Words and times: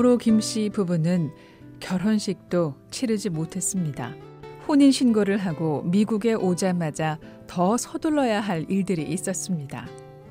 바오로 0.00 0.16
김 0.16 0.40
씨 0.40 0.70
부부는 0.72 1.30
결혼식도 1.78 2.74
치르지 2.90 3.28
못했습니다. 3.28 4.14
혼인 4.66 4.90
신고를 4.92 5.36
하고 5.36 5.82
미국에 5.82 6.32
오자마자 6.32 7.18
더 7.46 7.76
서둘러야 7.76 8.40
할 8.40 8.64
일들이 8.70 9.02
있었습니다. 9.12 9.86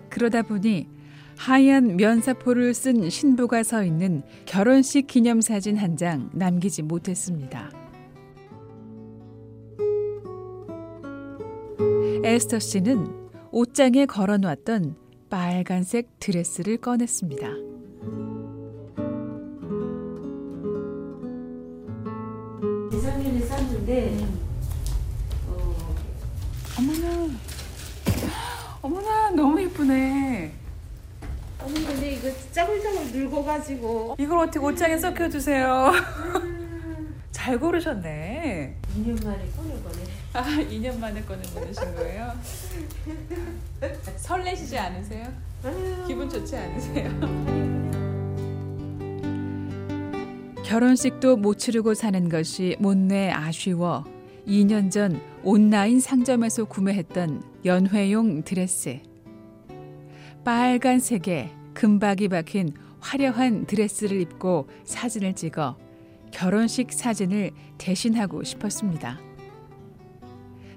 그러다 0.10 0.42
보니 0.42 0.88
하얀 1.38 1.98
면사포를 1.98 2.74
쓴 2.74 3.10
신부가 3.12 3.62
서 3.62 3.84
있는 3.84 4.24
결혼식 4.46 5.06
기념사진 5.06 5.78
한 5.78 5.96
장 5.96 6.32
남기지 6.34 6.82
못했습니다. 6.84 7.70
에스터 12.24 12.58
씨는 12.58 13.30
옷장에 13.52 14.08
걸어놨던 14.08 14.96
빨간색 15.30 16.20
드레스를 16.20 16.78
꺼냈습니다. 16.78 17.79
쌌는데 23.90 24.24
어, 25.48 25.96
어머나, 26.78 27.30
어머나 28.82 29.30
너무 29.32 29.62
예쁘네. 29.62 30.54
어머니 31.60 31.86
근데 31.86 32.12
이거 32.12 32.30
짜글짜글 32.52 33.12
늙어가지고 33.12 34.16
이걸 34.20 34.38
어떻게 34.38 34.60
옷장에 34.60 34.98
썩혀주세요. 34.98 35.92
잘 37.32 37.60
고르셨네. 37.60 38.78
2년 38.96 39.26
만에 39.26 39.50
꺼낸 39.58 39.84
거네. 39.84 40.04
아, 40.34 40.44
2년 40.44 41.00
만에 41.00 41.22
꺼내 41.24 41.42
보내신 41.42 41.96
거예요? 41.96 42.32
설레시지 44.18 44.78
않으세요? 44.78 45.26
아유, 45.64 46.04
기분 46.08 46.30
좋지 46.30 46.56
않으세요? 46.56 47.10
결혼식도 50.70 51.38
못 51.38 51.58
치르고 51.58 51.96
사는 51.96 52.30
것이 52.30 52.76
못내 52.78 53.32
아쉬워 53.32 54.04
2년 54.46 54.92
전 54.92 55.20
온라인 55.42 56.00
상점에서 56.00 56.66
구매했던 56.66 57.42
연회용 57.66 58.44
드레스. 58.44 59.00
빨간색에 60.46 61.50
금박이 61.74 62.28
박힌 62.28 62.74
화려한 63.00 63.66
드레스를 63.66 64.22
입고 64.22 64.68
사진을 64.84 65.34
찍어 65.34 65.76
결혼식 66.30 66.94
사진을 66.94 67.50
대신하고 67.80 68.44
싶었습니다. 68.44 69.20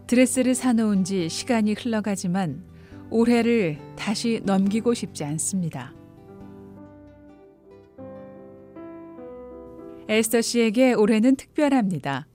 드레스를 0.07 0.55
사놓은 0.55 1.05
지 1.05 1.29
시간이 1.29 1.75
흘러가지만 1.75 2.65
올해를 3.11 3.77
다시 3.97 4.41
넘기고 4.43 4.95
싶지 4.95 5.23
않습니다. 5.25 5.93
에스터 10.09 10.41
씨에게 10.41 10.93
올해는 10.95 11.37
특별합니다. 11.37 12.27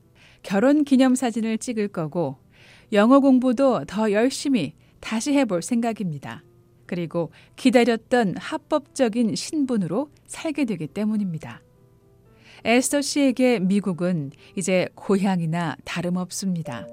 결혼 0.42 0.84
기념 0.84 1.16
사진을 1.16 1.58
찍을 1.58 1.90
거고 1.90 2.38
영어 2.94 3.20
공부도 3.20 3.86
더 3.86 4.12
열심히 4.12 4.74
다시 5.00 5.34
해볼 5.34 5.62
생각입니다. 5.62 6.44
그리고 6.86 7.32
기다렸던 7.58 8.38
합법적인 8.38 9.36
신분으로 9.36 10.10
살게 10.26 10.66
되기 10.66 10.88
때문입니다. 10.88 11.62
에스터 12.64 13.02
씨에게 13.02 13.60
미국은 13.60 14.32
이제 14.56 14.88
고향이나 14.96 15.76
다름없습니다. 15.84 16.88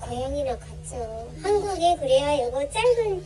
고향이나 0.00 0.58
같죠. 0.58 1.30
한국에 1.42 1.96
그래야 1.96 2.34
이거 2.34 2.68
짧은 2.68 3.24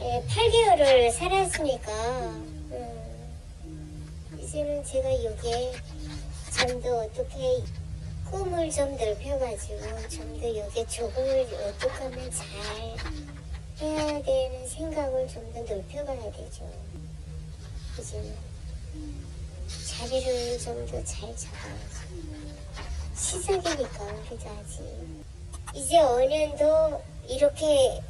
예, 0.00 0.22
8개월을 0.28 1.10
살았으니까 1.12 1.92
음, 2.72 4.38
이제는 4.38 4.84
제가 4.84 5.24
여기에 5.24 5.72
좀 6.56 6.80
더 6.82 6.98
어떻게 7.04 7.62
꿈을 8.30 8.70
좀 8.70 8.96
넓혀가지고 8.96 10.08
좀 10.08 10.40
더 10.40 10.56
여기에 10.56 10.86
적응을 10.86 11.46
어떻게 11.68 11.88
하면 11.88 12.30
잘 12.30 12.46
해야 13.80 14.22
되는 14.22 14.68
생각을 14.68 15.28
좀 15.28 15.52
더 15.52 15.60
넓혀가야 15.60 16.32
되죠. 16.32 16.70
이제는 17.98 18.34
자리를 19.86 20.58
좀 20.58 20.86
더 20.86 21.04
잘 21.04 21.34
잡아야죠. 21.36 22.06
시작이니까 23.16 24.06
그죠 24.28 24.48
아직 24.60 24.82
이제 25.74 25.98
언연도 25.98 27.00
이렇게 27.28 28.00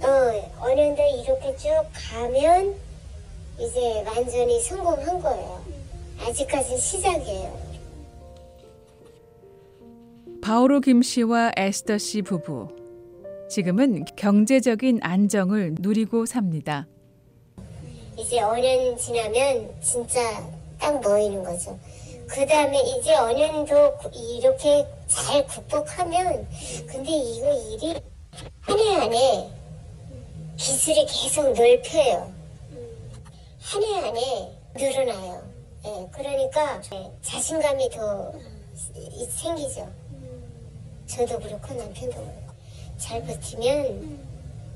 어 0.00 0.52
언연도 0.60 1.02
이렇게 1.22 1.56
쭉 1.56 1.70
가면 1.92 2.74
이제 3.58 4.02
완전히 4.04 4.60
성공한 4.60 5.20
거예요 5.20 5.64
아직까지 6.20 6.76
시작이에요 6.78 7.72
바오로 10.42 10.80
김 10.80 11.02
씨와 11.02 11.52
에스더 11.56 11.98
씨 11.98 12.20
부부. 12.20 12.66
지금은 13.48 14.04
경제적인 14.16 14.98
안정을 15.00 15.76
누리고 15.78 16.26
삽니다. 16.26 16.88
이제 18.18 18.40
언연 18.40 18.96
지나면 18.96 19.70
진짜 19.80 20.20
딱 20.80 21.00
모이는 21.00 21.44
거죠 21.44 21.78
그 22.32 22.46
다음에 22.46 22.80
이제 22.80 23.14
언연도 23.14 23.98
이렇게 24.14 24.86
잘 25.06 25.46
극복하면 25.46 26.48
근데 26.86 27.10
이거 27.10 27.52
일이 27.52 28.00
한해한해 28.62 29.50
기술이 30.56 31.04
계속 31.04 31.52
넓혀요. 31.52 32.32
한해한해 33.60 34.50
늘어나요. 34.74 35.42
예, 35.84 36.08
그러니까 36.10 36.80
자신감이 37.20 37.90
더 37.90 38.32
이- 38.96 39.26
생기죠. 39.26 39.86
저도 41.06 41.38
그렇고 41.38 41.74
남편도 41.74 42.16
그렇고 42.16 42.52
잘 42.96 43.22
버티면 43.26 44.18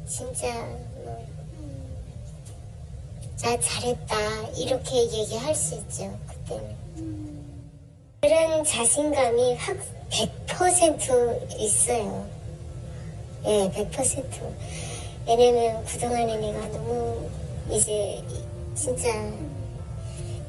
진짜 0.06 0.52
뭐, 0.96 1.26
나 3.40 3.58
잘했다 3.58 4.48
이렇게 4.58 5.04
얘기할 5.10 5.54
수 5.54 5.74
있죠 5.76 6.14
그때는. 6.28 6.85
그런 8.20 8.64
자신감이 8.64 9.54
확 9.56 9.76
100% 10.10 11.58
있어요. 11.60 12.26
예, 13.44 13.70
100%. 13.70 14.24
왜냐면 15.26 15.84
그동안에 15.84 16.36
내가 16.36 16.66
너무 16.68 17.28
이제 17.70 18.22
진짜 18.74 19.08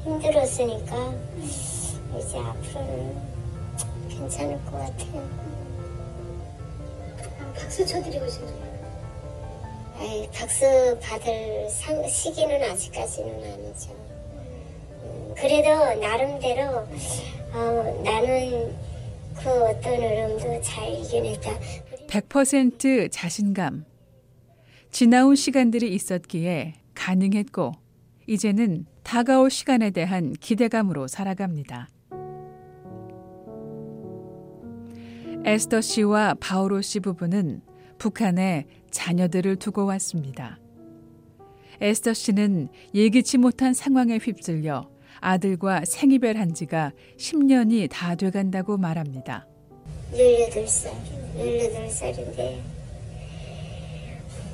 힘들었으니까 0.04 1.14
이제 2.18 2.38
앞으로는 2.38 3.16
괜찮을 4.08 4.64
것 4.64 4.72
같아요. 4.72 5.28
박수 7.54 7.84
쳐드리고 7.84 8.28
싶어요. 8.28 8.68
아이, 9.98 10.28
박수 10.32 10.96
받을 11.02 11.68
상- 11.70 12.08
시기는 12.08 12.62
아직까지는 12.70 13.52
아니죠. 13.52 13.90
음, 15.38 15.40
그래도 15.40 16.00
나름대로 16.00 16.86
어, 17.52 18.02
나는 18.04 18.74
그 19.36 19.48
어떤 19.48 19.94
어려움도 19.94 20.60
잘 20.62 20.90
이겨냈다. 20.90 21.58
100% 22.08 23.08
자신감. 23.10 23.84
지나온 24.90 25.36
시간들이 25.36 25.94
있었기에 25.94 26.74
가능했고, 26.94 27.72
이제는 28.26 28.86
다가올 29.04 29.50
시간에 29.50 29.90
대한 29.90 30.32
기대감으로 30.32 31.06
살아갑니다. 31.06 31.88
에스더 35.44 35.80
씨와 35.80 36.34
바오로 36.40 36.82
씨 36.82 37.00
부부는 37.00 37.62
북한에 37.98 38.66
자녀들을 38.90 39.56
두고 39.56 39.86
왔습니다. 39.86 40.58
에스더 41.80 42.12
씨는 42.12 42.68
예기치 42.92 43.38
못한 43.38 43.72
상황에 43.72 44.18
휩쓸려 44.18 44.90
아들과 45.20 45.84
생이별한 45.84 46.54
지가 46.54 46.92
10년이 47.18 47.88
다 47.90 48.14
돼간다고 48.14 48.76
말합니다. 48.76 49.46
18살, 50.12 50.90
18살인데 51.36 52.58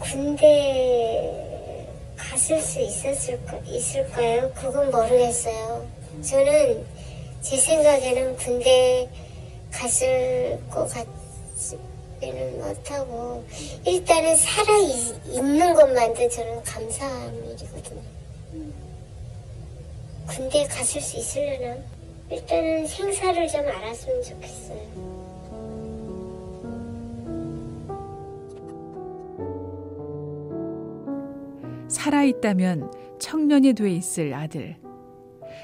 군대 0.01 1.45
갔을 2.17 2.61
수 2.61 2.81
있었을까, 2.81 3.59
있을까요? 3.67 4.51
그건 4.55 4.91
모르겠어요. 4.91 5.87
저는 6.23 6.85
제 7.41 7.57
생각에는 7.57 8.37
군대 8.37 9.09
갔을 9.71 10.59
것 10.71 10.89
같지는 10.89 12.59
못하고 12.59 13.45
일단은 13.85 14.37
살아 14.37 14.79
있는 15.27 15.75
것만도 15.75 16.29
저는 16.29 16.63
감사한 16.63 17.35
일이거든요. 17.47 18.03
군대 20.27 20.65
갔을 20.67 21.01
수 21.01 21.19
있으려나? 21.19 21.77
일단은 22.31 22.87
생사를 22.87 23.49
좀 23.49 23.61
알았으면 23.61 24.23
좋겠어요. 24.23 25.15
살아있다면 31.89 32.91
청년이 33.19 33.75
돼 33.75 33.91
있을 33.91 34.35
아들. 34.35 34.77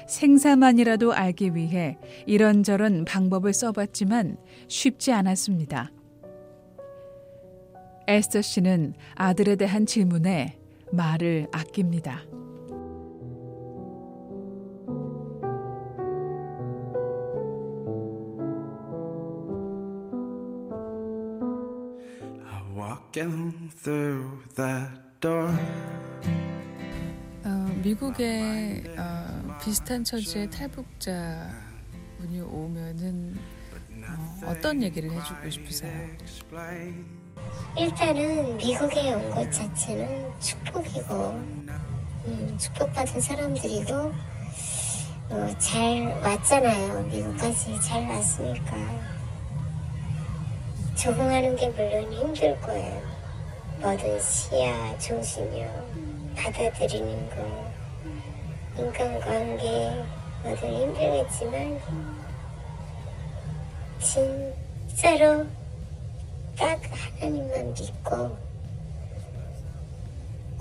생사만이라도 0.07 1.13
알기 1.13 1.55
위해 1.55 1.97
이런저런 2.25 3.05
방법을 3.05 3.53
써봤지만 3.53 4.37
쉽지 4.67 5.11
않았습니다. 5.11 5.91
에스터 8.07 8.41
씨는 8.41 8.93
아들에 9.15 9.55
대한 9.55 9.85
질문에 9.85 10.57
말을 10.91 11.47
아낍니다. 11.51 12.23
Walking 23.15 23.69
through 23.83 24.39
that 24.55 24.89
door. 25.19 25.49
어, 27.43 27.49
미국에 27.83 28.83
어, 28.97 29.57
비슷한 29.61 30.03
처지의 30.03 30.49
탈북자 30.49 31.49
분이 32.19 32.39
오면은 32.41 33.37
어, 34.43 34.53
떤 34.61 34.81
얘기를 34.81 35.11
해주고 35.11 35.49
싶으세요? 35.49 35.91
일단은 37.77 38.57
미국에 38.57 39.13
온 39.13 39.31
것 39.31 39.51
자체는 39.51 40.39
축복이고 40.39 41.13
음, 42.25 42.57
축복받은 42.59 43.19
사람들이고 43.19 43.93
어, 45.29 45.55
잘 45.57 46.01
왔잖아요. 46.23 47.03
미국까지 47.07 47.79
잘 47.81 48.03
왔으니까 48.07 49.20
적응하는 51.01 51.55
게 51.55 51.67
물론 51.69 52.13
힘들 52.13 52.61
거예요. 52.61 53.01
뭐든 53.79 54.21
시야, 54.21 54.95
정신이요, 54.99 55.67
받아들이는 56.35 57.27
거, 57.31 57.71
인간관계 58.77 60.03
뭐든 60.43 60.69
힘들겠지만 60.69 61.81
진짜로 63.99 65.47
딱 66.55 66.79
하나님만 67.19 67.73
믿고 67.73 68.37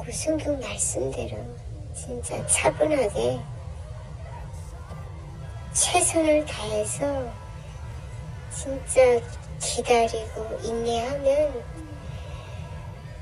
그 0.02 0.10
성경 0.10 0.58
말씀대로 0.58 1.36
진짜 1.94 2.46
차분하게 2.46 3.38
최선을 5.74 6.46
다해서 6.46 7.30
진짜 8.50 9.20
기다리고 9.60 10.58
인내하면 10.64 11.62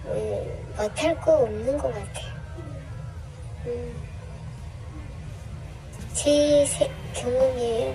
음, 0.06 0.74
못할 0.76 1.20
거 1.20 1.32
없는 1.42 1.76
것 1.76 1.88
같아요. 1.92 2.34
음, 3.66 3.94
제 6.14 6.64
세- 6.66 6.90
경험이에요. 7.14 7.94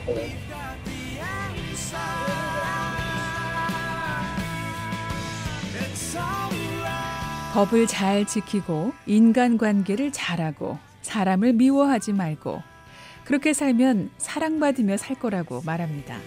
법을 7.53 7.85
잘 7.87 8.25
지키고 8.25 8.93
인간관계를 9.05 10.11
잘하고 10.11 10.79
사람을 11.01 11.53
미워하지 11.53 12.13
말고 12.13 12.61
그렇게 13.25 13.53
살면 13.53 14.11
사랑받으며 14.17 14.97
살 14.97 15.17
거라고 15.19 15.61
말합니다. 15.63 16.17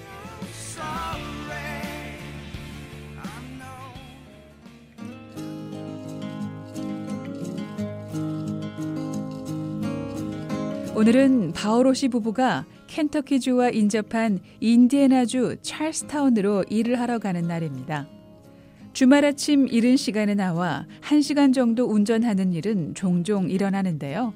오늘은 10.97 11.53
바오로시 11.53 12.09
부부가 12.09 12.65
켄터키주와 12.87 13.69
인접한 13.69 14.39
인디애나주 14.61 15.57
찰스타운으로 15.61 16.65
일을 16.71 16.99
하러 16.99 17.19
가는 17.19 17.43
날입니다. 17.43 18.09
주말 18.95 19.27
아침 19.27 19.69
이른 19.69 19.99
시간에 19.99 20.35
나와 20.35 20.87
1시간 21.03 21.53
정도 21.53 21.85
운전하는 21.85 22.55
일은 22.55 22.95
종종 22.95 23.51
일어나는데요. 23.51 24.33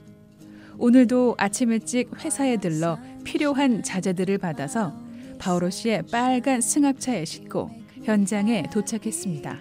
오늘도 0.76 1.36
아침 1.38 1.72
일찍 1.72 2.10
회사에 2.22 2.58
들러 2.58 2.98
필요한 3.24 3.82
자재들을 3.82 4.36
받아서 4.36 4.94
바오로 5.38 5.70
씨의 5.70 6.02
빨간 6.12 6.60
승합차에 6.60 7.24
싣고 7.24 7.70
현장에 8.04 8.64
도착했습니다. 8.70 9.60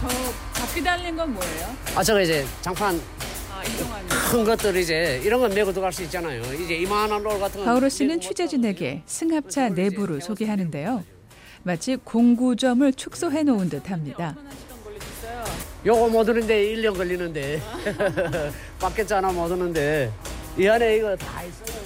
저 0.00 0.08
바퀴 0.54 0.82
달린 0.82 1.14
건 1.14 1.34
뭐예요? 1.34 1.66
아 1.94 2.02
저거 2.02 2.22
이제 2.22 2.46
장판. 2.62 2.98
큰 4.30 4.44
것들 4.44 4.76
이제 4.76 5.20
이런 5.24 5.40
건 5.40 5.54
메고 5.54 5.70
들어갈 5.72 5.92
수 5.92 6.02
있잖아요. 6.04 6.40
이제 6.54 6.74
이만한 6.76 7.22
롤 7.22 7.38
같은 7.38 7.60
거. 7.60 7.66
바오로 7.66 7.88
씨는 7.88 8.20
취재진에게 8.20 9.02
승합차 9.06 9.70
내부를 9.70 10.20
소개하는데요. 10.20 11.04
마치 11.64 11.96
공구점을 11.96 12.92
축소해 12.94 13.42
놓은 13.44 13.68
듯합니다. 13.68 14.34
요거 15.84 16.08
못 16.08 16.28
오는데 16.28 16.64
1년 16.74 16.96
걸리는데 16.96 17.60
바켓 18.80 19.10
하나 19.12 19.30
못 19.32 19.50
오는데 19.50 20.10
이 20.56 20.66
안에 20.68 20.96
이거 20.96 21.16
다 21.16 21.42
있어요. 21.42 21.82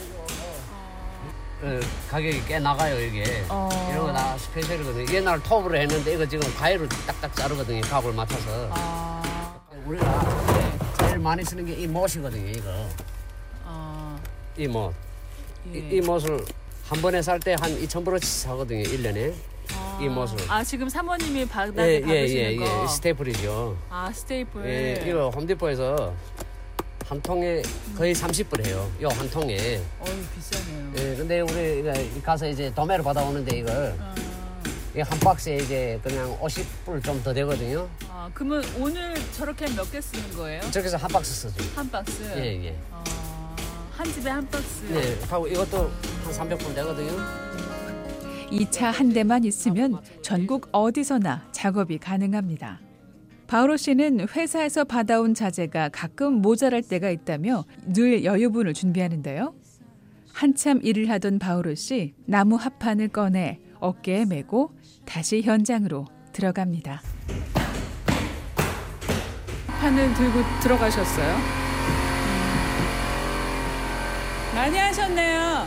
어, 1.62 1.80
가격이 2.10 2.42
꽤 2.46 2.58
나가요 2.58 3.00
이게. 3.00 3.24
어. 3.48 3.68
이런 3.90 4.06
거 4.06 4.12
다 4.12 4.36
스페셜이거든요. 4.38 5.06
옛날 5.14 5.42
톱으로 5.42 5.76
했는데 5.76 6.14
이거 6.14 6.26
지금 6.28 6.46
가위로 6.54 6.86
딱딱 7.06 7.34
자르거든요. 7.34 7.80
값을 7.82 8.12
맞춰서. 8.12 8.68
아, 8.70 9.22
우리가 9.86 10.04
많이 11.26 11.44
쓰는 11.44 11.66
게 11.66 11.74
이 11.74 11.86
못이거든요. 11.88 12.48
이거 12.50 12.88
아, 13.64 14.16
이 14.56 14.66
못. 14.68 14.92
예. 15.74 15.78
이, 15.78 15.96
이 15.96 16.00
못을 16.00 16.38
한 16.88 17.02
번에 17.02 17.20
살 17.20 17.40
때 17.40 17.54
한 17.60 17.70
2천 17.82 18.04
불어치 18.04 18.26
사거든요. 18.42 18.82
1년에. 18.84 19.34
이 20.00 20.08
못을. 20.08 20.36
아 20.48 20.62
지금 20.62 20.88
사모님이 20.88 21.46
바닥에 21.48 21.82
예, 21.82 21.94
예, 21.96 22.00
박으시는 22.00 22.52
예, 22.52 22.56
거. 22.56 22.82
예. 22.84 22.86
스테이플이죠. 22.88 23.76
아 23.90 24.10
스테이플. 24.12 24.64
예, 24.66 25.04
이거 25.08 25.30
홈디포에서 25.30 26.14
한 27.08 27.20
통에 27.22 27.62
거의 27.96 28.14
30불 28.14 28.64
해요. 28.66 28.88
요 29.02 29.08
한 29.08 29.28
통에. 29.30 29.80
어이 30.00 30.22
비싸네요. 30.34 30.92
예, 30.98 31.16
근데 31.16 31.40
우리 31.40 32.20
가서 32.22 32.48
이제 32.48 32.72
도매로 32.74 33.02
받아오는데 33.02 33.58
이걸 33.58 33.96
아, 34.00 34.14
이 34.16 34.35
한 35.02 35.18
박스에 35.20 35.56
이제 35.56 36.00
그냥 36.02 36.36
50불 36.40 37.02
좀 37.04 37.22
더 37.22 37.32
되거든요. 37.34 37.88
아, 38.08 38.30
그러면 38.34 38.62
오늘 38.78 39.14
저렇게 39.32 39.66
몇 39.74 39.90
개 39.90 40.00
쓰는 40.00 40.36
거예요? 40.36 40.60
저렇게 40.70 40.86
해서 40.86 40.96
한 40.96 41.08
박스 41.10 41.32
쓰죠. 41.48 41.64
한 41.74 41.90
박스. 41.90 42.22
예, 42.36 42.64
예. 42.66 42.78
아, 42.92 43.02
한 43.92 44.06
집에 44.12 44.30
한 44.30 44.48
박스. 44.48 44.84
네, 44.92 45.18
하고 45.28 45.46
이것도 45.48 45.90
한 46.24 46.32
300불 46.32 46.74
되거든요. 46.74 47.12
이 48.50 48.64
차 48.70 48.90
한 48.90 49.12
대만 49.12 49.42
있으면 49.44 49.98
전국 50.22 50.68
어디서나 50.72 51.48
작업이 51.52 51.98
가능합니다. 51.98 52.80
바오로 53.48 53.76
씨는 53.76 54.28
회사에서 54.28 54.84
받아온 54.84 55.34
자재가 55.34 55.88
가끔 55.90 56.34
모자랄 56.42 56.82
때가 56.82 57.10
있다며 57.10 57.64
늘 57.86 58.24
여유분을 58.24 58.72
준비하는데요. 58.74 59.54
한참 60.32 60.80
일을 60.82 61.08
하던 61.10 61.38
바오로 61.38 61.74
씨 61.74 62.14
나무 62.26 62.56
합판을 62.56 63.08
꺼내 63.08 63.58
어깨에 63.80 64.24
메고 64.24 64.70
다시 65.04 65.42
현장으로 65.42 66.06
들어갑니다. 66.32 67.02
판을 69.66 70.14
들고 70.14 70.40
들어가셨어요? 70.62 71.36
음. 71.36 71.40
많이 74.54 74.78
하셨네요. 74.78 75.66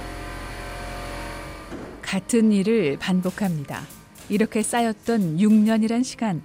같은 2.01 2.51
일을 2.51 2.97
반복합니다. 2.97 3.81
이렇게 4.29 4.63
쌓였던 4.63 5.37
6년이란 5.37 6.03
시간. 6.03 6.41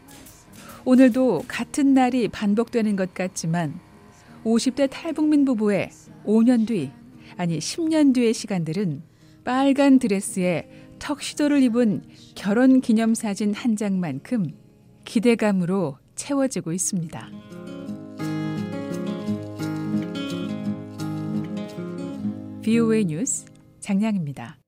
오늘도 0.84 1.44
같은 1.48 1.94
날이 1.94 2.28
반복되는 2.28 2.96
것 2.96 3.14
같지만 3.14 3.80
50대 4.44 4.88
탈북민 4.90 5.46
부부의 5.46 5.90
5년 6.26 6.66
뒤, 6.66 6.90
아니 7.38 7.58
10년 7.58 8.12
뒤의 8.14 8.34
시간들은 8.34 9.02
빨간 9.44 9.98
드레스에 9.98 10.68
턱시도를 11.04 11.62
입은 11.64 12.02
결혼 12.34 12.80
기념사진 12.80 13.52
한 13.52 13.76
장만큼 13.76 14.46
기대감으로 15.04 15.98
채워지고 16.14 16.72
있습니다. 16.72 17.28
BOA 22.62 23.04
뉴스 23.04 23.44
장량입니다. 23.80 24.63